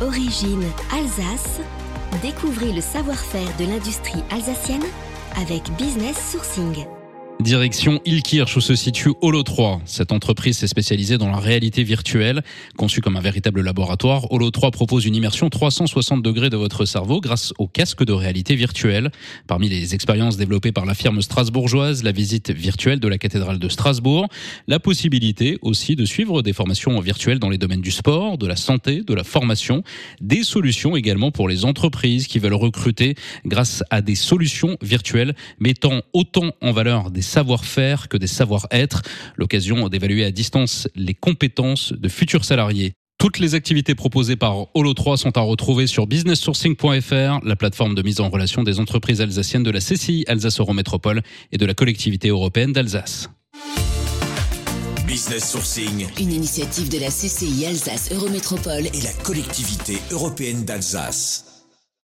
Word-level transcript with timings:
Origine 0.00 0.64
Alsace. 0.92 1.60
Découvrez 2.22 2.72
le 2.72 2.80
savoir-faire 2.80 3.48
de 3.58 3.64
l'industrie 3.64 4.22
alsacienne 4.30 4.84
avec 5.36 5.72
Business 5.76 6.16
Sourcing. 6.30 6.86
Direction 7.40 8.00
Ilkirch 8.04 8.56
où 8.56 8.60
se 8.60 8.74
situe 8.74 9.12
Holo 9.22 9.44
3. 9.44 9.82
Cette 9.84 10.10
entreprise 10.10 10.58
s'est 10.58 10.66
spécialisée 10.66 11.18
dans 11.18 11.30
la 11.30 11.38
réalité 11.38 11.84
virtuelle. 11.84 12.42
Conçue 12.76 13.00
comme 13.00 13.16
un 13.16 13.20
véritable 13.20 13.60
laboratoire, 13.60 14.32
Holo 14.32 14.50
3 14.50 14.72
propose 14.72 15.06
une 15.06 15.14
immersion 15.14 15.48
360 15.48 16.20
degrés 16.20 16.50
de 16.50 16.56
votre 16.56 16.84
cerveau 16.84 17.20
grâce 17.20 17.54
au 17.58 17.68
casque 17.68 18.04
de 18.04 18.12
réalité 18.12 18.56
virtuelle. 18.56 19.12
Parmi 19.46 19.68
les 19.68 19.94
expériences 19.94 20.36
développées 20.36 20.72
par 20.72 20.84
la 20.84 20.94
firme 20.94 21.22
strasbourgeoise, 21.22 22.02
la 22.02 22.10
visite 22.10 22.50
virtuelle 22.50 22.98
de 22.98 23.06
la 23.06 23.18
cathédrale 23.18 23.60
de 23.60 23.68
Strasbourg, 23.68 24.26
la 24.66 24.80
possibilité 24.80 25.58
aussi 25.62 25.94
de 25.94 26.04
suivre 26.04 26.42
des 26.42 26.52
formations 26.52 26.98
virtuelles 26.98 27.38
dans 27.38 27.50
les 27.50 27.58
domaines 27.58 27.82
du 27.82 27.92
sport, 27.92 28.36
de 28.36 28.48
la 28.48 28.56
santé, 28.56 29.02
de 29.02 29.14
la 29.14 29.22
formation, 29.22 29.84
des 30.20 30.42
solutions 30.42 30.96
également 30.96 31.30
pour 31.30 31.48
les 31.48 31.64
entreprises 31.64 32.26
qui 32.26 32.40
veulent 32.40 32.54
recruter 32.54 33.14
grâce 33.46 33.84
à 33.90 34.02
des 34.02 34.16
solutions 34.16 34.76
virtuelles 34.82 35.36
mettant 35.60 36.02
autant 36.12 36.50
en 36.60 36.72
valeur 36.72 37.12
des 37.12 37.27
savoir-faire 37.28 38.08
que 38.08 38.16
des 38.16 38.26
savoir-être, 38.26 39.02
l'occasion 39.36 39.88
d'évaluer 39.88 40.24
à 40.24 40.30
distance 40.30 40.88
les 40.96 41.14
compétences 41.14 41.92
de 41.92 42.08
futurs 42.08 42.44
salariés. 42.44 42.94
Toutes 43.18 43.40
les 43.40 43.56
activités 43.56 43.96
proposées 43.96 44.36
par 44.36 44.68
Holo 44.76 44.94
3 44.94 45.16
sont 45.16 45.36
à 45.36 45.40
retrouver 45.40 45.88
sur 45.88 46.06
businesssourcing.fr, 46.06 47.44
la 47.44 47.56
plateforme 47.56 47.96
de 47.96 48.02
mise 48.02 48.20
en 48.20 48.28
relation 48.28 48.62
des 48.62 48.78
entreprises 48.78 49.20
alsaciennes 49.20 49.64
de 49.64 49.72
la 49.72 49.80
CCI 49.80 50.24
Alsace 50.28 50.60
Eurométropole 50.60 51.22
et 51.50 51.58
de 51.58 51.66
la 51.66 51.74
collectivité 51.74 52.28
européenne 52.28 52.72
d'Alsace. 52.72 53.28
Business 55.04 55.50
Sourcing, 55.50 56.06
Une 56.20 56.32
initiative 56.32 56.90
de 56.90 56.98
la 57.00 57.08
CCI 57.08 57.66
Alsace 57.66 58.12
Eurométropole 58.12 58.86
et 58.86 59.00
la 59.02 59.12
collectivité 59.24 59.98
européenne 60.12 60.64
d'Alsace. 60.64 61.47